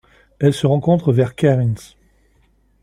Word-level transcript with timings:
Elle 0.39 0.53
se 0.55 0.65
rencontre 0.65 1.13
vers 1.13 1.35
Cairns. 1.35 1.93